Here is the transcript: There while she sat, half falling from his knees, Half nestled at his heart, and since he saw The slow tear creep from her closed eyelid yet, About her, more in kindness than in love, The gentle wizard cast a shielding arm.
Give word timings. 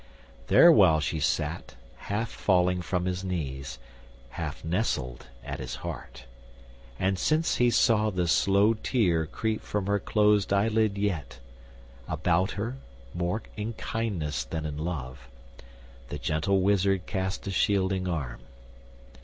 There 0.47 0.71
while 0.71 0.99
she 0.99 1.19
sat, 1.19 1.75
half 1.95 2.27
falling 2.31 2.81
from 2.81 3.05
his 3.05 3.23
knees, 3.23 3.77
Half 4.29 4.65
nestled 4.65 5.27
at 5.43 5.59
his 5.59 5.75
heart, 5.85 6.25
and 6.97 7.19
since 7.19 7.57
he 7.57 7.69
saw 7.69 8.09
The 8.09 8.27
slow 8.27 8.73
tear 8.73 9.27
creep 9.27 9.61
from 9.61 9.85
her 9.85 9.99
closed 9.99 10.51
eyelid 10.51 10.97
yet, 10.97 11.37
About 12.07 12.49
her, 12.53 12.77
more 13.13 13.43
in 13.55 13.73
kindness 13.73 14.43
than 14.43 14.65
in 14.65 14.79
love, 14.79 15.29
The 16.09 16.17
gentle 16.17 16.61
wizard 16.61 17.05
cast 17.05 17.45
a 17.45 17.51
shielding 17.51 18.07
arm. 18.07 18.39